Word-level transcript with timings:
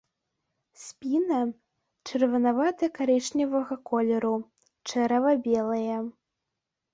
Спіна 0.83 1.41
чырванавата-карычневага 2.09 3.75
колеру, 3.91 4.33
чэрава 4.89 5.37
белае. 5.47 5.97